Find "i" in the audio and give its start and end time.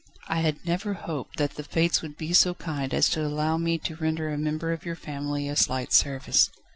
0.27-0.39